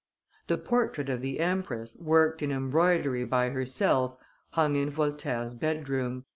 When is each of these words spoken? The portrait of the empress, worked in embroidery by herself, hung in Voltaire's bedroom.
The 0.47 0.57
portrait 0.57 1.09
of 1.09 1.21
the 1.21 1.39
empress, 1.39 1.95
worked 1.97 2.41
in 2.41 2.51
embroidery 2.51 3.23
by 3.23 3.51
herself, 3.51 4.17
hung 4.49 4.75
in 4.75 4.89
Voltaire's 4.89 5.53
bedroom. 5.53 6.25